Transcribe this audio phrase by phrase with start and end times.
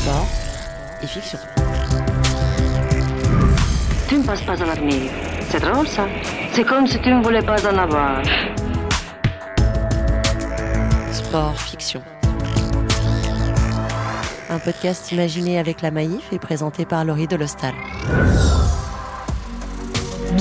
[0.00, 0.26] Sport
[1.02, 1.38] et fiction.
[4.08, 5.10] Tu ne passes pas à l'armée.
[5.50, 6.06] C'est drôle ça.
[6.52, 8.22] C'est comme si tu ne voulais pas en avoir.
[11.12, 12.02] Sport fiction.
[14.50, 17.74] Un podcast imaginé avec la Maïf et présenté par Laurie Delostal.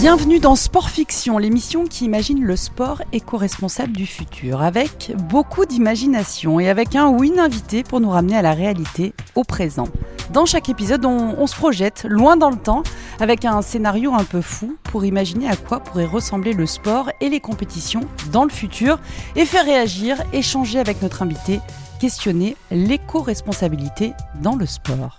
[0.09, 6.61] Bienvenue dans Sport Fiction, l'émission qui imagine le sport éco-responsable du futur, avec beaucoup d'imagination
[6.61, 9.89] et avec un ou une invité pour nous ramener à la réalité, au présent.
[10.31, 12.83] Dans chaque épisode, on, on, se projette loin dans le temps
[13.19, 17.27] avec un scénario un peu fou pour imaginer à quoi pourrait ressembler le sport et
[17.27, 18.99] les compétitions dans le futur
[19.35, 21.59] et faire réagir, échanger avec notre invité,
[21.99, 25.17] questionner l'éco-responsabilité dans le sport.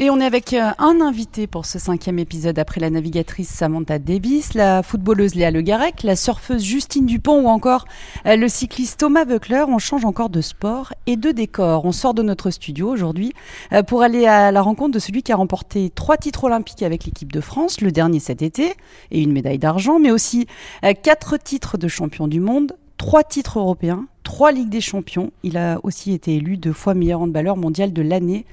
[0.00, 3.98] Et on est avec euh, un invité pour ce cinquième épisode après la navigatrice Samantha
[3.98, 7.84] Davis, la footballeuse Léa Le Garec, la surfeuse Justine Dupont ou encore
[8.24, 9.64] euh, le cycliste Thomas Buckler.
[9.66, 11.84] On change encore de sport et de décor.
[11.84, 13.32] On sort de notre studio aujourd'hui
[13.72, 17.04] euh, pour aller à la rencontre de celui qui a remporté trois titres olympiques avec
[17.04, 18.74] l'équipe de France, le dernier cet été
[19.10, 20.46] et une médaille d'argent, mais aussi
[21.02, 25.32] quatre titres de champion du monde, trois titres européens, trois Ligues des champions.
[25.42, 28.46] Il a aussi été élu deux fois meilleur handballeur mondial de l'année.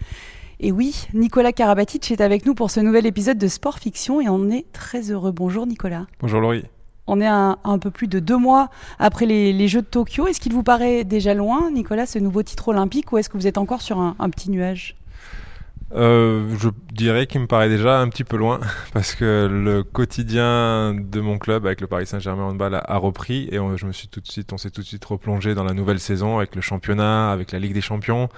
[0.59, 4.29] Et oui, Nicolas Karabatic est avec nous pour ce nouvel épisode de Sport Fiction et
[4.29, 5.33] on est très heureux.
[5.33, 6.05] Bonjour Nicolas.
[6.21, 6.63] Bonjour Laurie.
[7.07, 10.27] On est un, un peu plus de deux mois après les, les Jeux de Tokyo.
[10.27, 13.47] Est-ce qu'il vous paraît déjà loin, Nicolas, ce nouveau titre olympique, ou est-ce que vous
[13.47, 14.95] êtes encore sur un, un petit nuage?
[15.93, 18.59] Euh, je dirais qu'il me paraît déjà un petit peu loin
[18.93, 23.47] parce que le quotidien de mon club avec le Paris Saint-Germain handball a, a repris
[23.51, 25.63] et on, je me suis tout de suite, on s'est tout de suite replongé dans
[25.63, 28.29] la nouvelle saison avec le championnat, avec la Ligue des Champions.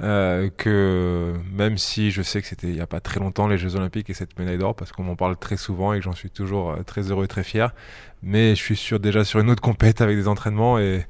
[0.00, 3.58] Euh, que même si je sais que c'était il n'y a pas très longtemps les
[3.58, 6.16] Jeux Olympiques et cette médaille d'or parce qu'on m'en parle très souvent et que j'en
[6.16, 7.72] suis toujours euh, très heureux et très fier,
[8.24, 11.06] mais je suis sur, déjà sur une autre compète avec des entraînements et,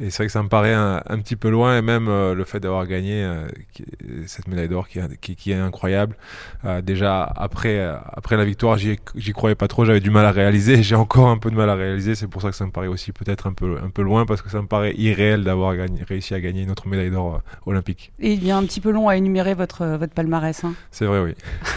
[0.00, 2.34] et c'est vrai que ça me paraît un, un, petit peu loin et même euh,
[2.34, 3.46] le fait d'avoir gagné euh,
[4.26, 6.16] cette médaille d'or qui, qui, qui, est incroyable.
[6.64, 7.80] Euh, déjà après,
[8.12, 11.38] après la victoire, j'y croyais pas trop, j'avais du mal à réaliser, j'ai encore un
[11.38, 13.52] peu de mal à réaliser, c'est pour ça que ça me paraît aussi peut-être un
[13.52, 15.76] peu, un peu loin parce que ça me paraît irréel d'avoir
[16.08, 18.12] réussi à gagner une autre médaille d'or olympique.
[18.18, 20.64] Et il y a un petit peu long à énumérer votre, votre palmarès.
[20.64, 20.74] Hein.
[20.90, 21.34] C'est vrai, oui.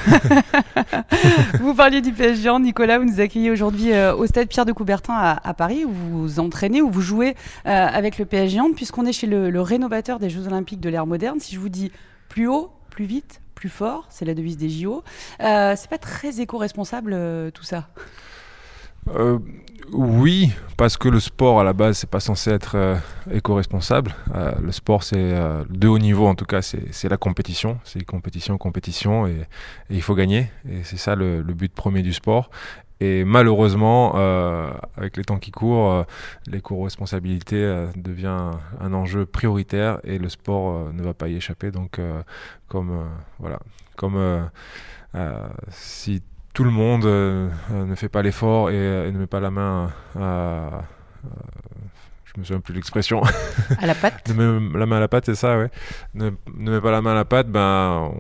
[1.62, 5.54] vous parliez du PSG, Nicolas, vous nous accueillez aujourd'hui au stade Pierre de Coubertin à,
[5.56, 9.62] Paris où vous entraînez, où vous jouez avec avec le PSG puisqu'on est chez le,
[9.62, 11.40] rénovateur des Jeux Olympiques de l'ère moderne.
[11.40, 11.92] Si je vous dis
[12.30, 15.04] plus haut, plus vite, plus fort, c'est la devise des JO.
[15.42, 17.90] Euh, c'est pas très éco-responsable euh, tout ça
[19.16, 19.40] euh,
[19.94, 22.96] oui, parce que le sport à la base c'est pas censé être euh,
[23.32, 24.14] éco-responsable.
[24.36, 28.04] Euh, le sport c'est euh, de haut niveau en tout cas, c'est la compétition, c'est
[28.04, 29.48] compétition, compétition et,
[29.90, 30.50] il faut gagner.
[30.70, 32.50] Et c'est ça le, but premier du sport.
[33.00, 36.04] Et malheureusement, euh, avec les temps qui courent, euh,
[36.48, 41.72] l'éco-responsabilité euh, devient un enjeu prioritaire et le sport ne va pas y échapper.
[41.72, 42.02] Donc,
[42.68, 43.08] comme
[43.40, 43.60] voilà,
[43.96, 44.50] comme
[45.70, 49.92] si tout le monde ne fait pas l'effort et, et, ne met pas la main
[50.20, 50.84] à
[52.38, 53.24] je me souviens plus de l'expression.
[53.82, 54.30] À la patte.
[54.38, 55.72] la main à la patte, c'est ça, ouais.
[56.14, 58.12] Ne, ne met pas la main à la patte, ben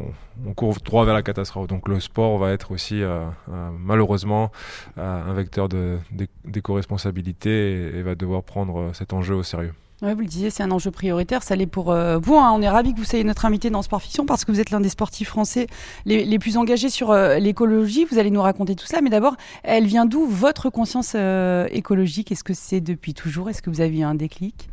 [0.43, 1.67] on, on, court droit vers la catastrophe.
[1.67, 4.51] Donc le sport va être aussi euh, euh, malheureusement
[4.97, 9.73] euh, un vecteur d'éco-responsabilité et, et, va devoir prendre cet enjeu au sérieux.
[10.03, 11.41] Ouais, vous le disiez, c'est un enjeu prioritaire.
[11.41, 12.35] Ça l'est pour euh, vous.
[12.35, 12.51] Hein.
[12.53, 14.69] On est ravis que vous soyez notre invité dans Sport Fiction parce que vous êtes
[14.69, 15.65] l'un des sportifs français
[16.05, 18.05] les, plus engagés sur euh, l'écologie.
[18.05, 19.01] Vous allez nous raconter tout ça.
[19.01, 22.31] Mais d'abord, elle vient d'où votre conscience euh, écologique?
[22.31, 23.49] Est-ce que c'est depuis toujours?
[23.49, 24.69] Est-ce que vous avez eu un déclic?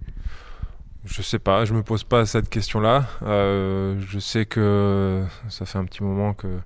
[1.07, 3.07] Je sais pas, je me pose pas cette question-là.
[3.23, 6.59] Je sais que ça fait un petit moment que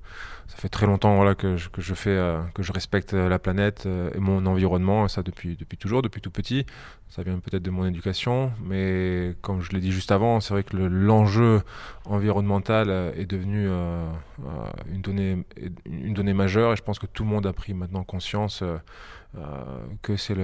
[0.61, 4.19] fait très longtemps voilà que je, fais euh, que je respecte la planète euh, et
[4.19, 6.67] mon environnement ça depuis depuis toujours depuis tout petit.
[7.09, 10.65] Ça vient peut-être de mon éducation mais comme je l'ai dit juste avant c'est vrai
[10.65, 11.63] que l'enjeu
[12.05, 14.07] environnemental est devenu euh,
[14.93, 15.45] une donnée
[15.87, 18.63] une donnée majeure et je pense que tout le monde a pris maintenant conscience
[19.37, 20.35] euh, que c'est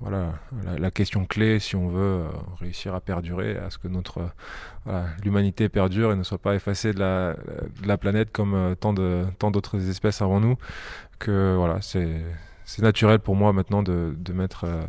[0.00, 0.34] voilà
[0.78, 2.28] la, question clé si on veut euh,
[2.60, 4.30] réussir à perdurer à ce que notre
[5.24, 9.88] l'humanité perdure et ne soit pas effacée de la, planète comme euh, tant de d'autres
[9.88, 10.56] espèces avant nous
[11.18, 12.22] que voilà c'est
[12.64, 14.82] c'est naturel pour moi maintenant de, de mettre euh,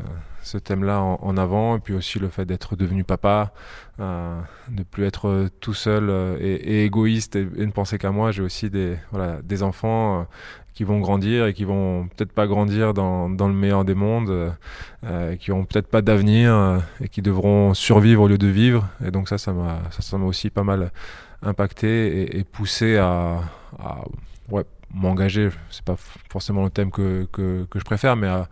[0.43, 3.53] ce thème-là en, avant et puis aussi le fait d'être devenu papa,
[3.99, 8.31] euh, de plus être tout seul euh, et, égoïste et, ne penser qu'à moi.
[8.31, 10.27] J'ai aussi des voilà des enfants
[10.73, 14.53] qui vont grandir et qui vont peut-être pas grandir dans, dans le meilleur des mondes,
[15.03, 18.87] euh, qui ont peut-être pas d'avenir euh, et qui devront survivre au lieu de vivre.
[19.05, 20.91] Et donc ça, ça m'a ça m'a aussi pas mal
[21.43, 23.41] impacté et, poussé à,
[24.93, 25.49] m'engager.
[25.69, 25.95] C'est pas
[26.29, 28.47] forcément le thème que, que, je préfère, mais à,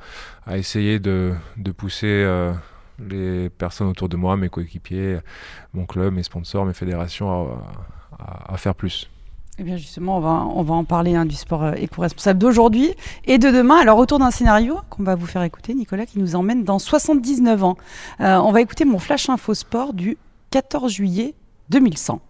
[0.45, 2.53] à essayer de, de pousser euh,
[3.00, 5.19] les personnes autour de moi, mes coéquipiers,
[5.74, 7.50] mon club, mes sponsors, mes fédérations
[8.19, 9.09] à, faire plus.
[9.57, 12.94] Eh bien justement, on va, on va en parler hein, du sport euh, éco-responsable d'aujourd'hui
[13.25, 13.77] et de demain.
[13.77, 17.63] Alors autour d'un scénario qu'on va vous faire écouter, Nicolas, qui nous emmène dans 79
[17.63, 17.77] ans.
[18.21, 20.18] Euh, on va écouter mon flash info sport du
[20.51, 21.35] 14 juillet
[21.69, 22.21] 2100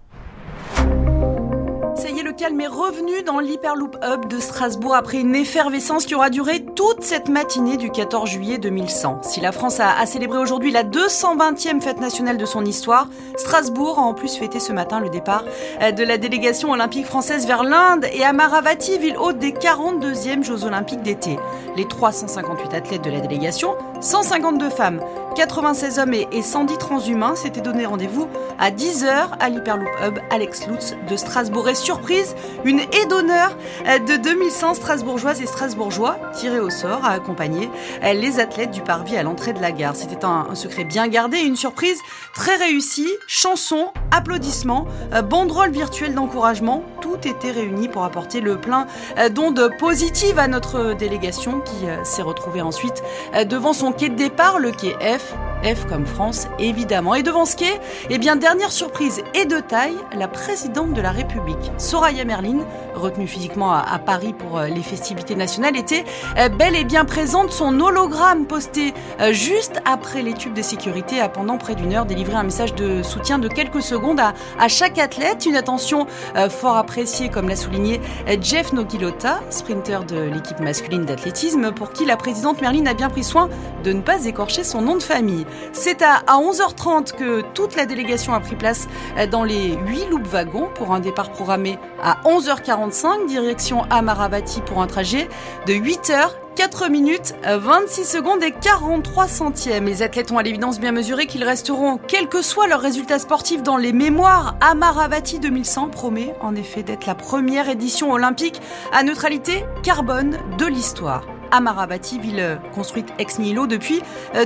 [2.40, 7.04] calme est revenu dans l'Hyperloop Hub de Strasbourg après une effervescence qui aura duré toute
[7.04, 9.24] cette matinée du 14 juillet 2100.
[9.24, 14.04] Si la France a, célébré aujourd'hui la 220e fête nationale de son histoire, Strasbourg a
[14.04, 15.44] en plus fêté ce matin le départ
[15.82, 20.64] euh, de la délégation olympique française vers l'Inde et Amaravati, ville hôte des 42e Jeux
[20.64, 21.38] olympiques d'été.
[21.76, 25.02] Les 358 athlètes de la délégation, 152 femmes,
[25.40, 28.28] 96 hommes et 110 transhumains s'étaient donné rendez-vous
[28.60, 31.70] à 10h à l'Hyperloop Hub Alex Lutz de Strasbourg.
[31.70, 33.56] Et surprise, une haie d'honneur
[33.88, 37.70] euh, de 2100 Strasbourgeoises et Strasbourgeois tirés au sort à accompagner
[38.04, 39.96] euh, les athlètes du parvis à l'entrée de la gare.
[39.96, 42.00] C'était un, secret bien gardé une surprise
[42.34, 43.10] très réussie.
[43.28, 48.88] Chansons, applaudissements, euh, banderoles virtuelles d'encouragement, tout était réuni pour apporter le plein
[49.32, 53.04] d'ondes positives à notre délégation qui s'est retrouvée ensuite
[53.46, 55.49] devant son quai de départ, le quai F, life.
[55.64, 57.16] F comme France, évidemment.
[57.16, 57.80] Et devant ce quai,
[58.10, 62.60] eh bien, dernière surprise et de taille, la présidente de la République, Soraya Merlin,
[62.96, 66.06] retenue physiquement à, Paris pour euh, les festivités nationales, était
[66.38, 67.52] euh, bel et bien présente.
[67.52, 72.06] Son hologramme posté euh, juste après les tubes de sécurité a pendant près d'une heure
[72.06, 75.46] délivré un message de soutien de quelques secondes à, à chaque athlète.
[75.46, 76.08] Une attention
[76.50, 78.02] fort appréciée, comme l'a souligné
[78.42, 83.24] Jeff Nogilota, sprinter de l'équipe masculine d'athlétisme, pour qui la présidente Merlin a bien pris
[83.24, 83.50] soin
[83.84, 85.46] de ne pas écorcher son nom de famille.
[85.74, 88.88] C'est à, 11h30 que toute la délégation a pris place
[89.32, 94.88] dans les 8 loupes wagons pour un départ programmé à 11h45, direction Amaravati pour un
[94.88, 95.28] trajet
[95.66, 96.30] de 8h
[96.60, 99.86] 4 minutes, 26 secondes et 43 centièmes.
[99.86, 103.64] Les athlètes ont à l'évidence bien mesuré qu'ils resteront, quels que soient leurs résultats sportifs,
[103.64, 104.58] dans les mémoires.
[104.60, 108.60] Amaravati 2100 promet en effet d'être la première édition olympique
[108.92, 111.39] à neutralité carbone de l'histoire.
[111.52, 114.02] Amaravati, ville construite ex nihilo depuis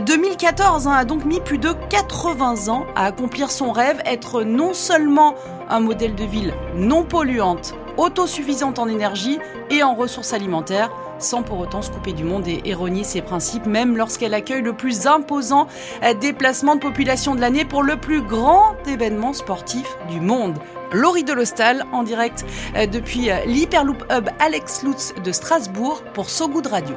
[0.06, 4.44] 2014, euh, hein, a donc mis plus de 80 ans à accomplir son rêve, être
[4.44, 5.36] non seulement
[5.70, 9.40] un modèle de ville non polluante, autosuffisante en énergie
[9.70, 13.66] et en ressources alimentaires, sans pour autant se couper du monde et, renier ses principes,
[13.66, 15.68] même lorsqu'elle accueille le plus imposant
[16.04, 20.58] euh, déplacement de population de l'année pour le plus grand événement sportif du monde.
[20.94, 22.46] Laurie Delostal en direct
[22.76, 26.96] euh, depuis euh, l'Hyperloop Hub Alex Lutz de Strasbourg pour So Good Radio.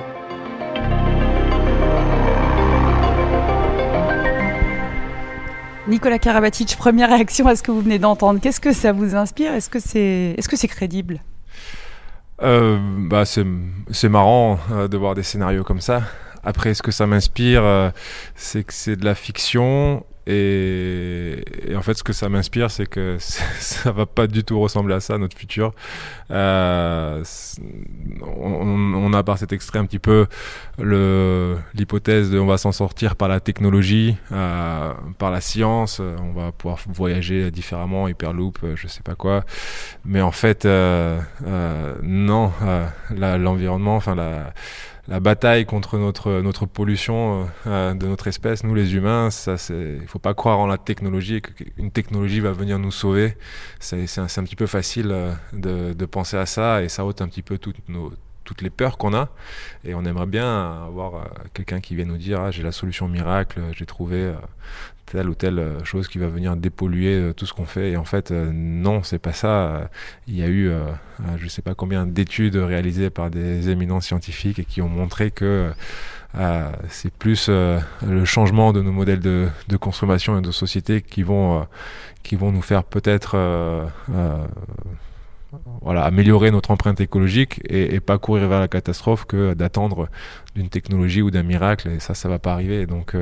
[5.89, 8.39] Nicolas Karabatic, première réaction à ce que vous venez d'entendre.
[8.41, 9.55] Qu'est-ce que ça vous inspire?
[9.55, 11.23] Est-ce que c'est est -ce c'est crédible?
[12.43, 12.79] Euh,
[13.09, 16.03] bah c'est marrant de voir des scénarios comme ça.
[16.45, 17.93] Après, ce que ça m'inspire,
[18.35, 21.43] c'est que c'est de la fiction et,
[21.77, 25.01] en fait, ce que ça m'inspire, c'est que ça va pas du tout ressembler à
[25.01, 25.73] ça, notre futur.
[26.31, 27.23] Euh,
[28.23, 30.27] on, on, a par cet extrait un petit peu
[30.79, 36.53] l'hypothèse de on va s'en sortir par la technologie, euh, par la science, on va
[36.53, 39.45] pouvoir voyager différemment, hyperloop, euh, je sais pas quoi.
[40.05, 42.53] Mais en fait, euh, euh non,
[43.11, 44.53] l'environnement, enfin la
[45.09, 49.57] la bataille contre notre, notre pollution euh, euh, de notre espèce, nous les humains, ça
[49.57, 53.37] c'est, il faut pas croire en la technologie et qu'une technologie va venir nous sauver.
[53.79, 57.21] C'est, c'est, un, petit peu facile euh, de, de, penser à ça et ça ôte
[57.21, 58.13] un petit peu toutes nos
[58.45, 59.29] toutes les peurs qu'on a
[59.85, 63.61] et on aimerait bien avoir quelqu'un qui vient nous dire ah, j'ai la solution miracle
[63.73, 64.33] j'ai trouvé
[65.07, 67.93] telle ou telle euh, chose qui va venir dépolluer euh, tout ce qu'on fait.
[67.93, 69.89] Et en fait, euh, non, c'est pas ça.
[70.27, 70.71] Il y a eu,
[71.39, 75.71] je sais pas combien d'études réalisées par des éminents scientifiques et qui ont montré que
[76.89, 79.49] c'est plus le changement de nos modèles de,
[79.81, 81.67] consommation et de société qui vont,
[82.23, 83.37] qui vont nous faire peut-être
[85.81, 90.09] voilà, améliorer notre empreinte écologique et, et, pas courir vers la catastrophe que d'attendre
[90.55, 91.89] d'une technologie ou d'un miracle.
[91.89, 92.87] Et ça, ça va pas arriver.
[92.87, 93.15] Donc,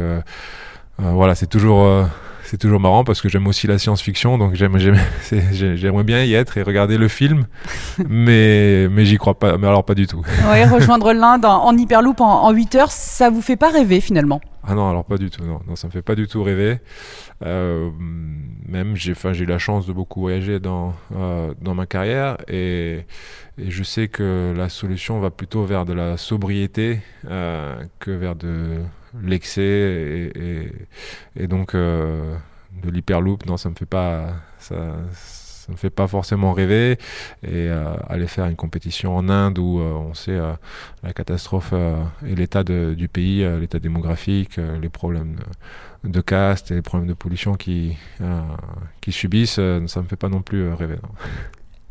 [0.98, 2.04] voilà, c'est toujours, euh,
[2.44, 4.78] c'est toujours marrant parce que j'aime aussi la science-fiction, donc j'aime,
[5.52, 7.46] j'aimerais bien y être et regarder le film,
[8.08, 10.22] mais, mais j'y crois pas, mais alors pas du tout.
[10.50, 14.40] Oui, rejoindre l'Inde en, hyperloop en, en 8 heures, ça vous fait pas rêver finalement?
[14.66, 16.78] Ah non, alors pas du tout, non, non ça me fait pas du tout rêver.
[17.44, 17.90] Euh,
[18.66, 23.04] même j'ai, j'ai eu la chance de beaucoup voyager dans, euh, dans ma carrière et,
[23.58, 28.36] et, je sais que la solution va plutôt vers de la sobriété euh, que vers
[28.36, 28.78] de
[29.23, 30.68] l'excès et,
[31.37, 32.37] et, donc euh,
[32.83, 34.35] de l'hyperloop, non, ça me fait pas.
[34.59, 36.99] Ça, ça me fait pas forcément rêver.
[37.42, 37.71] Et
[38.11, 40.38] aller faire une compétition en Inde où on sait
[41.02, 41.73] la catastrophe
[42.26, 45.37] et l'état du pays, l'état démographique, les problèmes
[46.04, 47.97] de caste et les problèmes de pollution qui,
[49.00, 50.99] qui subissent, ça me fait pas non plus rêver.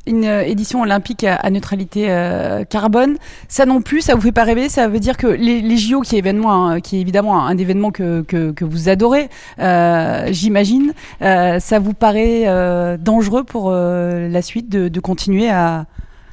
[0.05, 3.17] Une euh, édition olympique à, neutralité euh, carbone.
[3.47, 6.17] Ça non plus, ça vous fait pas rêver Ça veut dire que les, JO, qui
[6.17, 9.29] est, hein, qui est évidemment un, événement que, vous adorez,
[9.59, 15.85] euh, j'imagine, ça vous paraît dangereux pour la suite de, continuer à,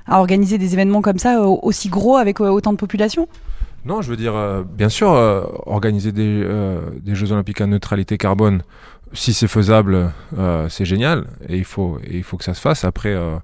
[0.08, 3.28] organiser des événements comme ça aussi gros avec autant de population?
[3.84, 4.34] Non, je veux dire,
[4.76, 5.08] bien sûr,
[5.66, 8.62] organiser des Jeux Olympiques à neutralité carbone,
[9.12, 12.61] si c'est faisable, euh, c'est génial et il faut et il faut que ça se
[12.61, 12.85] fasse.
[12.85, 13.37] Après, euh,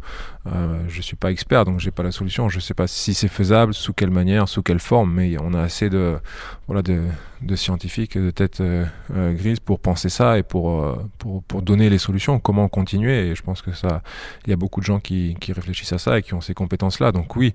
[0.54, 2.48] euh, je suis pas expert, donc j'ai pas la solution.
[2.48, 5.62] Je sais pas si c'est faisable, sous quelle manière, sous quelle forme, mais on a
[5.62, 6.18] assez de
[6.66, 7.02] voilà de,
[7.42, 11.90] de scientifiques, de têtes euh, euh, grises pour penser ça et pour, pour pour donner
[11.90, 12.38] les solutions.
[12.38, 14.02] Comment continuer Et je pense que ça,
[14.46, 16.54] il y a beaucoup de gens qui qui réfléchissent à ça et qui ont ces
[16.54, 17.10] compétences-là.
[17.10, 17.54] Donc oui,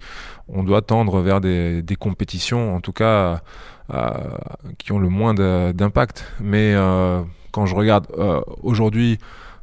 [0.49, 3.41] on doit tendre vers des des compétitions, en tout cas,
[4.77, 6.75] qui ont le moins d'impact, mais
[7.51, 9.19] quand je regarde euh, aujourd'hui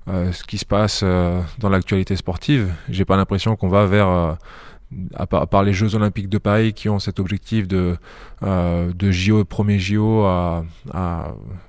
[0.09, 4.37] euh, ce qui se passe euh, dans l'actualité sportive, j'ai pas l'impression qu'on va vers
[5.14, 7.99] à part, les Jeux Olympiques de Paris qui ont cet objectif de,
[8.40, 10.64] de JO, premier JO à,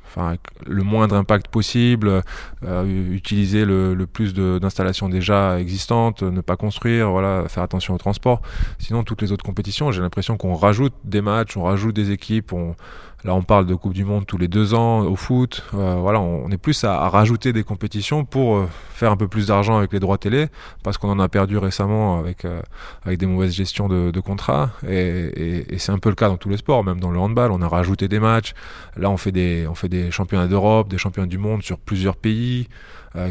[0.06, 2.22] enfin, le moindre impact possible,
[2.64, 8.42] utiliser le, le plus d'installations déjà existantes, ne pas construire, voilà, faire attention au transport.
[8.78, 12.54] Sinon, toutes les autres compétitions, j'ai l'impression qu'on rajoute des matchs, on rajoute des équipes,
[12.54, 12.74] on,
[13.26, 15.66] Là, on parle de Coupe du Monde tous les deux ans au foot.
[15.74, 19.48] Euh, voilà, on, est plus à, rajouter des compétitions pour euh, faire un peu plus
[19.48, 20.48] d'argent avec les droits télé,
[20.84, 22.62] parce qu'on en a perdu récemment avec euh,
[23.04, 24.72] avec des mauvaises gestions de, de contrats.
[24.88, 27.62] Et c'est un peu le cas dans tous les sports, même dans le handball, on
[27.62, 28.54] a rajouté des matchs.
[28.96, 32.16] Là, on fait des on fait des championnats d'Europe, des championnats du monde sur plusieurs
[32.16, 32.70] pays,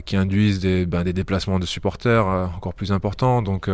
[0.04, 3.40] qui induisent des ben, des déplacements de supporters encore plus importants.
[3.40, 3.70] Donc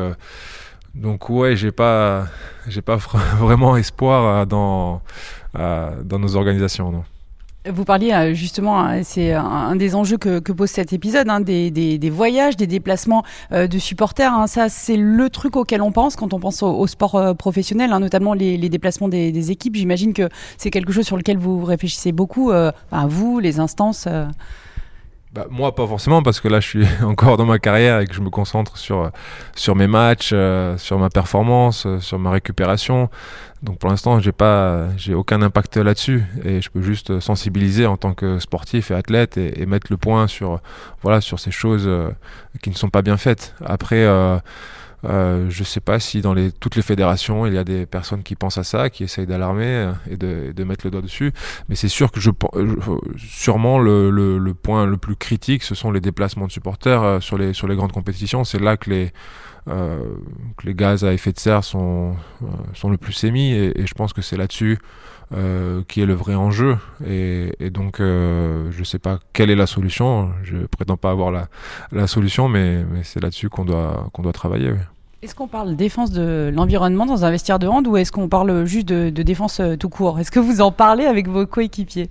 [0.95, 2.27] donc ouais, j'ai pas,
[2.69, 2.97] j'ai pas
[3.39, 5.03] vraiment espoir dans
[5.55, 7.05] dans nos organisations.
[7.67, 12.11] Vous parliez euh, justement, c'est un des enjeux que, pose cet épisode, hein, des, des,
[12.11, 14.31] voyages, des déplacements euh, de supporters.
[14.31, 17.95] Hein, ça, c'est le truc auquel on pense quand on pense au, sport euh, professionnel,
[17.95, 19.77] hein, notamment les, déplacements des, équipes.
[19.77, 22.71] J'imagine que c'est quelque chose sur lequel vous réfléchissez beaucoup, euh,
[23.09, 24.07] vous, les instances.
[25.35, 28.15] Bah, moi, pas forcément, parce que là, je suis encore dans ma carrière et que
[28.15, 29.11] je me concentre sur,
[29.57, 33.11] sur mes matchs, euh, sur ma performance, euh, sur ma récupération.
[33.61, 37.97] Donc pour l'instant, j'ai pas, j'ai aucun impact là-dessus et je peux juste sensibiliser en
[37.97, 40.61] tant que sportif et athlète et, et mettre le point sur,
[41.03, 42.11] voilà, sur ces choses euh,
[42.63, 43.55] qui ne sont pas bien faites.
[43.65, 44.07] Après,
[45.05, 47.87] euh, je ne sais pas si dans les, toutes les fédérations, il y a des
[47.87, 51.03] personnes qui pensent à ça, qui essayent d'alarmer euh, et de, de, mettre le doigt
[51.03, 51.33] dessus.
[51.69, 52.31] Mais c'est sûr que je,
[53.17, 57.21] sûrement le, le, le, point le plus critique, ce sont les déplacements de supporters euh,
[57.21, 58.45] sur, les, sur les grandes compétitions.
[58.45, 59.13] C'est là que les,
[59.69, 60.01] euh,
[60.57, 62.15] que les gaz à effet de serre sont,
[62.75, 64.79] sont le plus émis et, et je pense que c'est là-dessus
[65.33, 66.77] euh, qui est le vrai enjeu.
[67.07, 70.33] Et, et donc, euh, je ne sais pas quelle est la solution.
[70.43, 71.49] Je prétends pas avoir la,
[71.93, 74.71] la solution, mais, mais c'est là-dessus qu'on doit, qu'on doit travailler.
[74.71, 74.79] Oui.
[75.25, 78.67] Est-ce qu'on parle défense de l'environnement dans un vestiaire de hand ou est-ce qu'on parle
[78.67, 80.21] juste de, défense euh, tout court?
[80.21, 82.11] Est-ce que vous en parlez avec vos coéquipiers?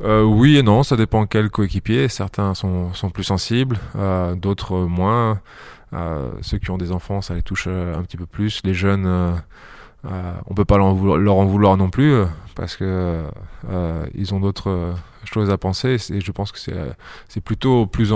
[0.00, 2.06] Euh, oui et non, ça dépend quel coéquipier.
[2.06, 5.40] Certains sont, sont plus sensibles, euh, d'autres moins.
[6.40, 8.60] Ceux qui ont des enfants, ça les touche un petit peu plus.
[8.62, 9.08] Les jeunes,
[10.04, 12.14] on peut pas leur en, vouloir, non plus
[12.54, 13.24] parce que
[14.14, 16.74] ils ont d'autres euh, choses à penser et je pense que c'est
[17.28, 18.12] c'est plutôt aux plus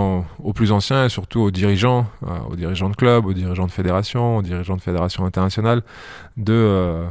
[0.54, 2.06] plus anciens et surtout aux dirigeants
[2.50, 5.82] aux dirigeants de clubs aux dirigeants de fédérations aux dirigeants de fédérations internationales
[6.36, 7.04] de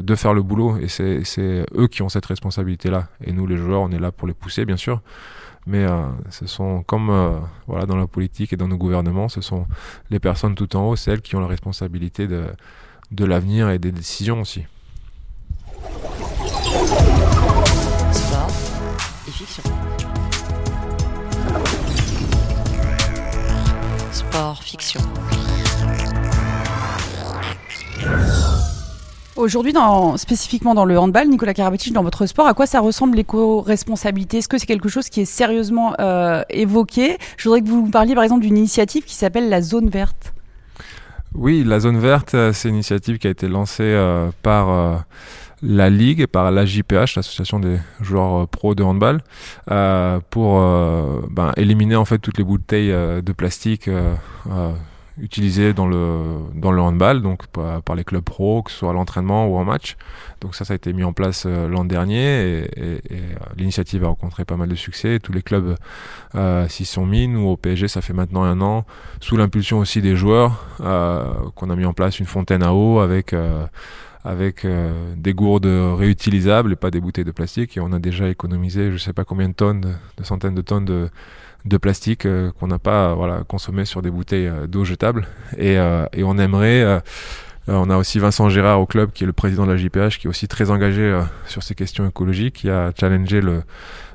[0.00, 0.76] de faire le boulot.
[0.78, 4.12] Et c'est eux qui ont cette responsabilité là et nous les joueurs on est là
[4.12, 5.00] pour les pousser bien sûr.
[5.66, 9.40] Mais euh, ce sont comme euh, voilà dans la politique et dans nos gouvernements, ce
[9.40, 9.66] sont
[10.10, 12.44] les personnes tout en haut, celles qui ont la responsabilité de,
[13.10, 14.64] de l'avenir et des décisions aussi.
[19.40, 19.62] Fiction.
[24.12, 25.00] Sport, fiction.
[29.36, 33.16] Aujourd'hui, dans, spécifiquement dans le handball, Nicolas Karabatic, dans votre sport, à quoi ça ressemble
[33.16, 34.38] l'éco-responsabilité?
[34.38, 37.16] Est-ce que c'est quelque chose qui est sérieusement euh, évoqué?
[37.38, 40.34] Je voudrais que vous nous parliez par exemple d'une initiative qui s'appelle la zone verte.
[41.34, 44.96] Oui, la zone verte, euh, c'est une initiative qui a été lancée euh, par euh,
[45.62, 49.22] la Ligue et par l'AJPH, l'association des joueurs pro de handball,
[50.30, 50.60] pour
[51.30, 53.88] ben, éliminer en fait toutes les bouteilles de plastique
[55.20, 58.92] utilisé dans le, dans le handball, donc par, les clubs pro, que ce soit à
[58.92, 59.96] l'entraînement ou en match.
[60.40, 63.00] Donc ça, ça a été mis en place l'an dernier et,
[63.56, 65.18] l'initiative a rencontré pas mal de succès.
[65.20, 65.76] Tous les clubs
[66.68, 67.28] s'y sont mis.
[67.28, 68.84] Nous, au PSG, ça fait maintenant un an,
[69.20, 73.34] sous l'impulsion aussi des joueurs, qu'on a mis en place une fontaine à eau avec
[74.24, 77.76] avec euh, des gourdes réutilisables et pas des bouteilles de plastique.
[77.76, 80.84] Et on a déjà économisé je sais pas combien de tonnes, de centaines de tonnes
[80.84, 81.08] de,
[81.64, 85.26] de plastique euh, qu'on n'a pas voilà, consommé sur des bouteilles euh, d'eau jetable.
[85.56, 85.74] Et,
[86.12, 87.02] et, on aimerait...
[87.68, 90.26] on a aussi Vincent Gérard au club, qui est le président de la JPH, qui
[90.26, 93.62] est aussi très engagé sur ces questions écologiques, qui a challengé le,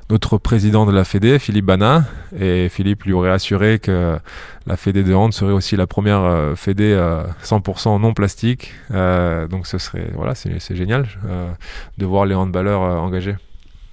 [0.08, 2.04] notre président de la Fédé, Philippe Bana,
[2.38, 4.18] et Philippe lui aurait assuré que
[4.66, 6.96] la Fédé de hand serait aussi la première euh, Fédé
[7.44, 8.72] 100% non plastique.
[8.92, 11.50] Euh, donc ce serait, voilà, c'est génial euh,
[11.98, 13.36] de voir les handballeurs engagés.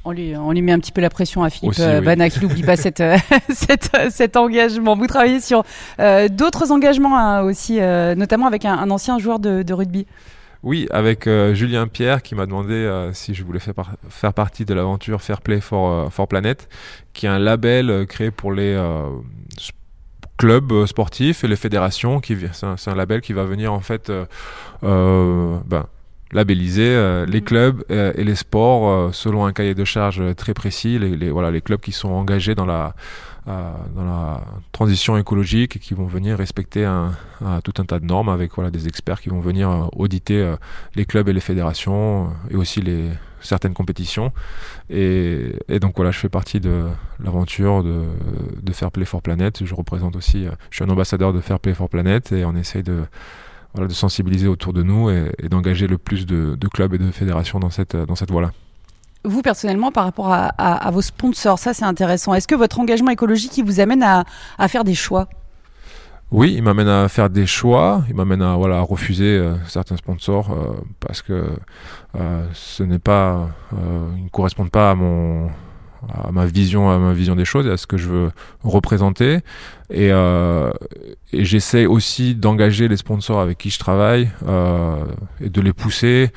[0.06, 2.64] On lui, on lui, met un petit peu la pression à Philippe Bana qui n'oublie
[2.64, 3.02] pas cette,
[4.10, 4.96] cet engagement.
[4.96, 5.64] Vous travaillez sur
[5.98, 10.06] d'autres engagements hein, aussi, notamment avec un, ancien joueur de, de rugby.
[10.64, 13.74] Oui, avec euh, Julien Pierre qui m'a demandé euh, si je voulais faire,
[14.10, 16.70] faire partie de l'aventure Fair Play for, euh, for Planet,
[17.12, 18.82] qui est un label créé pour les
[20.38, 22.22] clubs sportifs et les fédérations.
[22.54, 24.10] C'est, un, label qui va venir en fait
[24.82, 25.86] ben,
[26.34, 27.44] labelliser les mm.
[27.44, 31.00] clubs et les sports selon un cahier de charge très précis.
[31.00, 32.96] Les, les, voilà, les clubs qui sont engagés dans la
[33.46, 37.12] dans la transition écologique et qui vont venir respecter un,
[37.64, 40.56] tout un tas de normes avec voilà, des experts qui vont venir euh, auditer euh,
[40.96, 43.10] les clubs et les fédérations euh, et aussi les,
[43.42, 44.32] certaines compétitions.
[44.90, 46.86] Et, et, donc voilà, je fais partie de
[47.22, 48.04] l'aventure de,
[48.62, 49.66] de Fair Play for Planet.
[49.66, 52.84] Je représente aussi, je suis un ambassadeur de Fair Play for Planet et on essaye
[52.84, 53.04] de,
[53.74, 56.98] voilà, de sensibiliser autour de nous et, et d'engager le plus de, de, clubs et
[56.98, 58.52] de fédérations dans cette, dans cette voie-là.
[59.26, 62.34] Vous personnellement par rapport à, vos sponsors Ça, c'est intéressant.
[62.34, 64.26] Est-ce que votre engagement écologique il vous amène à,
[64.68, 65.30] faire des choix?
[66.30, 70.52] Oui, il m'amène à faire des choix, il m'amène à voilà refuser euh, certains sponsors
[70.52, 71.48] euh, parce que
[72.20, 75.50] euh, ce n'est pas, ils ne correspondent pas à mon
[76.12, 78.32] à ma vision à ma vision des choses et à ce que je veux
[78.64, 79.40] représenter
[79.90, 84.30] et, et j'essaie aussi d'engager les sponsors avec qui je travaille
[85.42, 86.32] et de les pousser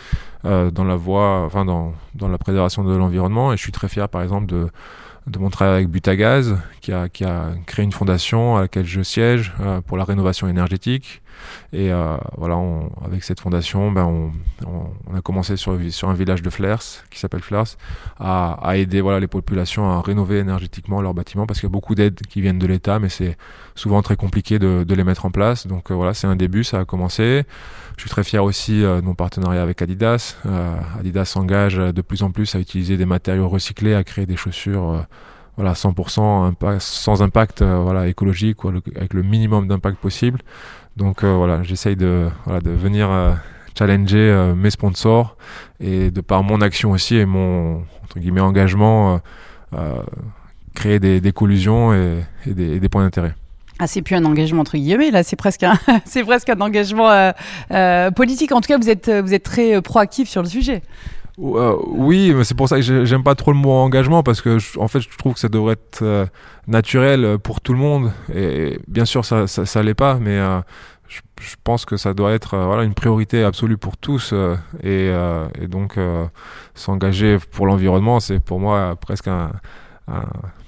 [0.46, 3.52] euh, dans la voie, enfin dans, dans la préservation de l'environnement.
[3.52, 4.68] Et je suis très fier, par exemple, de,
[5.26, 9.00] de mon travail avec Butagaz, qui a, qui a créé une fondation à laquelle je
[9.00, 11.22] siège euh, pour la rénovation énergétique.
[11.72, 12.58] Et euh, voilà,
[13.04, 14.32] avec cette fondation, ben
[14.66, 17.76] on, a commencé sur, un village de Flers, qui s'appelle Flers,
[18.18, 21.94] à, aider voilà, les populations à rénover énergétiquement leurs bâtiments, parce qu'il y a beaucoup
[21.94, 23.36] d'aides qui viennent de l'État, mais c'est
[23.74, 25.66] souvent très compliqué de, les mettre en place.
[25.66, 27.44] Donc euh, voilà, c'est un début, ça a commencé.
[27.96, 30.36] Je suis très fier aussi euh, de mon partenariat avec Adidas.
[30.98, 35.04] Adidas s'engage de plus en plus à utiliser des matériaux recyclés, à créer des chaussures
[35.56, 38.58] voilà 100% sans impact voilà écologique
[38.94, 40.40] avec le minimum d'impact possible
[40.96, 43.32] donc euh, voilà, j'essaye de, voilà, de venir euh,
[43.78, 45.36] challenger euh, mes sponsors
[45.78, 49.20] et de par mon action aussi et mon entre guillemets engagement
[50.74, 53.34] créer des, des collusions et, et, des, des, points d'intérêt.
[53.78, 57.10] Ah, c'est plus un engagement entre guillemets là, c'est presque un, c'est presque un engagement
[57.70, 58.52] euh, politique.
[58.52, 60.82] En tout cas, vous êtes, vous êtes très proactif sur le sujet.
[61.38, 64.58] Euh, oui, mais c'est pour ça que j'aime pas trop le mot engagement parce que
[64.78, 66.24] en fait je trouve que ça devrait être euh,
[66.66, 70.60] naturel pour tout le monde et, bien sûr ça ça, ça l'est pas mais euh,
[71.08, 74.32] je, je, pense que ça doit être voilà une priorité absolue pour tous
[74.82, 75.12] et,
[75.68, 75.98] donc
[76.74, 79.52] s'engager pour l'environnement c'est pour moi presque un,
[80.08, 80.24] un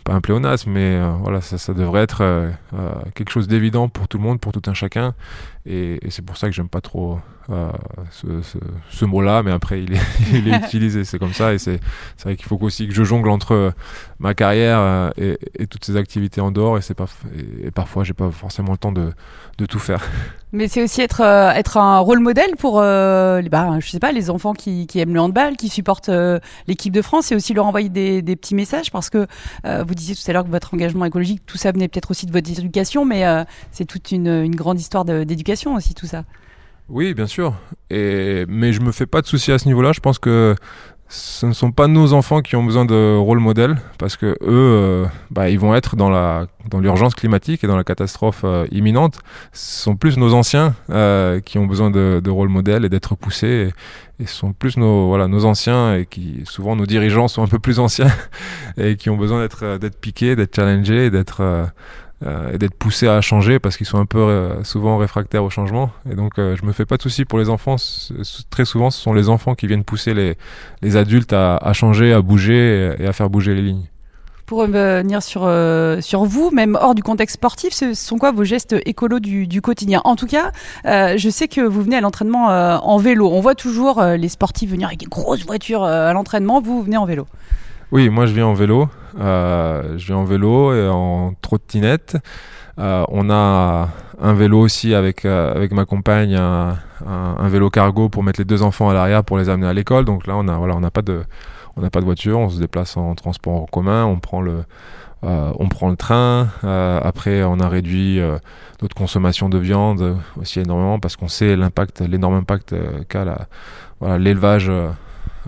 [0.09, 3.89] pas un pléonasme, mais euh, voilà, ça, ça, devrait être euh, euh, quelque chose d'évident
[3.89, 5.15] pour tout le monde, pour tout un chacun.
[5.67, 8.59] Et, et c'est pour ça que j'aime pas trop ce, ce,
[8.91, 10.01] ce mot-là, mais après il est,
[10.33, 11.55] il est utilisé, c'est comme ça.
[11.55, 11.81] Et c'est
[12.23, 13.73] vrai qu'il faut aussi que je jongle entre
[14.19, 17.07] ma carrière et, et, toutes ces activités en dehors, et c'est pas
[17.63, 19.13] et, parfois j'ai pas forcément le temps de,
[19.59, 20.03] de tout faire.
[20.53, 24.31] Mais c'est aussi être être un rôle modèle pour euh, bah, je sais pas les
[24.31, 26.11] enfants qui, qui aiment le handball, qui supportent
[26.67, 29.27] l'équipe de France, et aussi leur envoyer des, des petits messages parce que
[29.65, 32.33] vous disiez tout à l'heure que votre engagement écologique, tout ça venait peut-être aussi de
[32.33, 36.25] votre éducation, mais euh, c'est toute une, une, grande histoire d'éducation aussi, tout ça.
[36.89, 37.55] Oui, bien sûr.
[37.91, 39.93] Et, mais je me fais pas de soucis à ce niveau-là.
[39.93, 40.55] Je pense que
[41.11, 44.37] ce ne sont pas nos enfants qui ont besoin de rôle modèle parce que eux,
[44.43, 48.67] euh, bah, ils vont être dans la dans l'urgence climatique et dans la catastrophe euh,
[48.71, 49.19] imminente.
[49.53, 53.15] Ce sont plus nos anciens euh, qui ont besoin de, de rôle modèle et d'être
[53.17, 53.71] poussés.
[54.21, 57.47] Et, ce sont plus nos voilà nos anciens et qui souvent nos dirigeants sont un
[57.47, 58.11] peu plus anciens
[58.77, 61.71] et qui ont besoin d'être d'être piqués, d'être challengés, d'être
[62.27, 65.51] euh, et d'être poussés à changer parce qu'ils sont un peu euh, souvent réfractaires au
[65.51, 65.91] changement.
[66.11, 67.77] Et donc, euh, je me fais pas de soucis pour les enfants.
[68.51, 70.37] très souvent, ce sont les enfants qui viennent pousser les,
[70.83, 73.87] les adultes à, changer, à bouger et, à faire bouger les lignes.
[74.47, 78.45] Pour revenir sur, euh, sur vous, même hors du contexte sportif, ce sont quoi vos
[78.45, 80.01] gestes écolos du, du quotidien?
[80.05, 80.51] En tout cas,
[80.85, 83.31] je sais que vous venez à l'entraînement en vélo.
[83.31, 86.61] On voit toujours les sportifs venir avec des grosses voitures à l'entraînement.
[86.61, 87.27] Vous, vous venez en vélo.
[87.91, 88.89] Oui, moi je viens en vélo.
[89.19, 92.19] Euh, je viens en vélo et en trottinette.
[92.79, 93.89] Euh, on a
[94.21, 96.77] un vélo aussi avec, euh, avec ma compagne, un,
[97.49, 100.05] vélo cargo pour mettre les deux enfants à l'arrière pour les amener à l'école.
[100.05, 101.23] Donc là, on a voilà, on n'a pas de
[101.77, 104.65] on n'a pas de voiture, on se déplace en transport en commun, on prend le
[105.23, 106.49] on prend le train.
[106.63, 108.21] Après, on a réduit
[108.83, 112.75] notre consommation de viande aussi énormément parce qu'on sait l'impact, l'énorme impact
[113.09, 113.49] qu'a la-
[114.01, 114.71] voilà, l'élevage,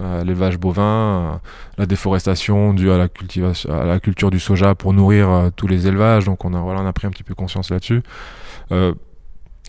[0.01, 1.33] euh, l'élevage bovin, euh,
[1.77, 6.25] la déforestation due à la culture du soja pour nourrir euh, tous les élevages.
[6.25, 8.03] Donc, on a voilà, on a pris un petit peu conscience là-dessus.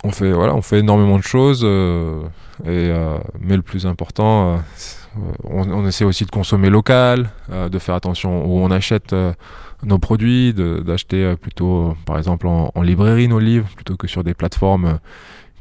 [0.04, 4.60] On fait voilà, on fait énormément de choses, mais le plus important,
[5.44, 9.16] on, essaie aussi de consommer local, de faire attention où on achète
[9.84, 15.00] nos produits, d'acheter plutôt, par exemple, en, librairie nos livres, plutôt que sur des plateformes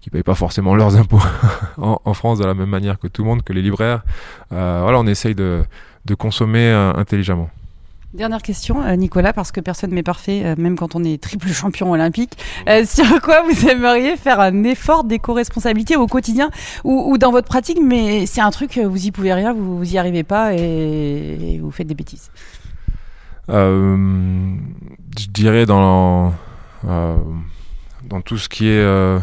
[0.00, 1.22] qui payent pas forcément leurs impôts
[1.78, 4.02] en, en France de la même manière que tout le monde, que les libraires.
[4.52, 5.62] Euh, voilà, on essaye de,
[6.06, 7.50] de consommer euh, intelligemment.
[8.12, 11.46] Dernière question, euh, Nicolas, parce que personne n'est parfait, euh, même quand on est triple
[11.50, 12.36] champion olympique.
[12.68, 16.50] Euh, sur quoi vous aimeriez faire un effort d'éco-responsabilité au quotidien
[16.82, 19.94] ou, ou dans votre pratique, mais c'est un truc, vous y pouvez rien, vous, vous
[19.94, 22.32] y arrivez pas et, et vous faites des bêtises.
[23.48, 26.32] Je dirais dans,
[26.82, 29.20] dans tout ce qui est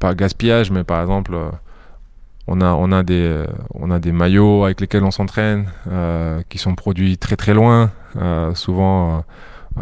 [0.00, 1.50] pas gaspillage, mais par exemple, euh,
[2.48, 6.42] on a, on, a des, euh, on a des maillots avec lesquels on s'entraîne euh,
[6.48, 9.20] qui sont produits très très loin, euh, souvent, euh,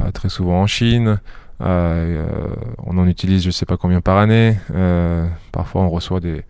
[0.01, 1.20] euh, très souvent en Chine.
[1.61, 4.59] Euh, euh, on en utilise je sais pas combien par année.
[4.74, 6.44] Euh, parfois on reçoit des,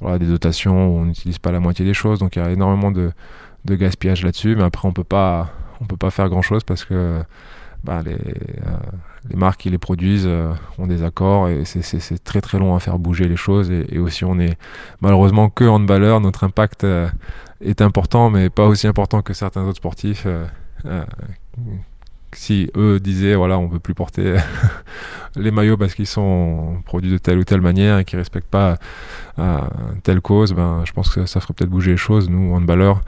[0.00, 2.50] voilà, des dotations où on n'utilise pas la moitié des choses, donc il y a
[2.50, 3.12] énormément de,
[3.64, 5.50] de gaspillage là-dessus, mais après on peut pas
[5.80, 7.22] on peut pas faire grand chose parce que
[7.84, 8.76] bah, les, euh,
[9.28, 12.80] les marques qui les produisent euh, ont des accords et c'est- très très long à
[12.80, 14.56] faire bouger les choses et, et aussi on est
[15.00, 17.08] malheureusement que handballeur, notre impact euh,
[17.60, 20.24] est important mais pas aussi important que certains autres sportifs.
[20.26, 20.44] euh,
[22.32, 24.36] si eux disaient voilà on peut plus porter
[25.36, 28.76] les maillots parce qu'ils sont produits de telle ou telle manière et qu'ils respectent pas
[30.02, 32.28] telle cause, ben je pense que ça ferait peut-être bouger les choses.
[32.28, 33.00] Nous handballeurs,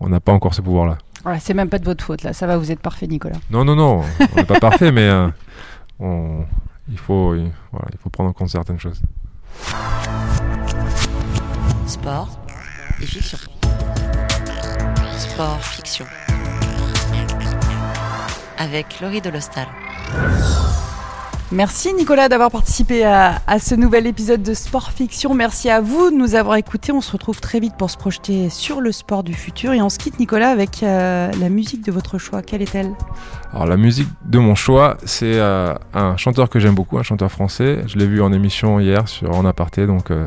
[0.00, 0.98] on n'a pas encore ce pouvoir-là.
[1.22, 3.36] Voilà, c'est même pas de votre faute là, ça va, vous êtes parfait, Nicolas.
[3.50, 4.02] Non, non, non,
[4.32, 5.28] on n'est pas parfait, mais euh,
[5.98, 6.44] on,
[6.88, 9.00] il, faut, il, voilà, il faut prendre en compte certaines choses.
[11.86, 12.38] Sport
[13.00, 13.38] et fiction.
[15.16, 16.06] Sport fiction.
[18.58, 19.66] Avec Laurie Delostal.
[21.52, 25.32] Merci Nicolas d'avoir participé à, à ce nouvel épisode de Sport Fiction.
[25.32, 26.90] Merci à vous de nous avoir écoutés.
[26.90, 29.72] On se retrouve très vite pour se projeter sur le sport du futur.
[29.72, 32.42] Et on se quitte Nicolas avec euh, la musique de votre choix.
[32.42, 32.90] Quelle est-elle?
[33.52, 37.30] Alors la musique de mon choix, c'est euh, un chanteur que j'aime beaucoup, un chanteur
[37.30, 37.84] français.
[37.86, 40.26] Je l'ai vu en émission hier sur En Aparté, donc euh,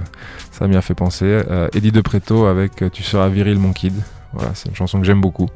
[0.51, 1.43] ça m'y a fait penser.
[1.73, 3.93] Eddie De Preto avec Tu seras viril mon kid.
[4.32, 5.49] Voilà, c'est une chanson que j'aime beaucoup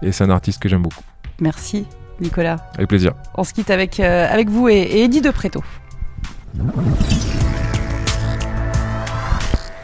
[0.00, 1.02] et c'est un artiste que j'aime beaucoup.
[1.40, 1.86] Merci
[2.20, 2.56] Nicolas.
[2.76, 3.12] Avec plaisir.
[3.34, 5.62] On se quitte avec, euh, avec vous et, et Eddie de Préto.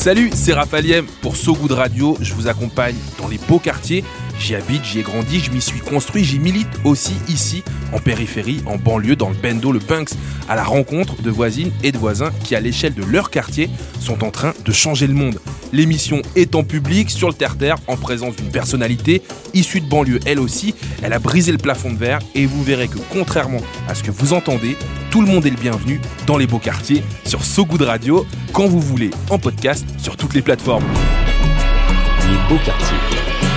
[0.00, 4.02] Salut, c'est Raphaël Pour So Good Radio, je vous accompagne dans les beaux quartiers.
[4.40, 8.62] J'y habite, j'y ai grandi, je m'y suis construit, j'y milite aussi ici, en périphérie,
[8.64, 10.12] en banlieue, dans le Bendo, le Punks,
[10.48, 13.68] à la rencontre de voisines et de voisins qui, à l'échelle de leur quartier,
[14.00, 15.38] sont en train de changer le monde.
[15.74, 19.22] L'émission est en public, sur le terre-terre, en présence d'une personnalité
[19.52, 20.74] issue de banlieue, elle aussi.
[21.02, 24.10] Elle a brisé le plafond de verre et vous verrez que, contrairement à ce que
[24.10, 24.74] vous entendez,
[25.10, 28.66] tout le monde est le bienvenu dans les beaux quartiers sur So Good Radio, quand
[28.66, 30.84] vous voulez, en podcast sur toutes les plateformes.
[32.22, 33.49] Les beaux quartiers.